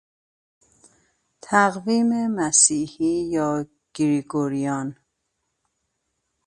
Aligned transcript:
تقویم 1.41 2.27
مسیحی 2.27 3.29
یا 3.33 3.65
گریگوریان 3.93 4.95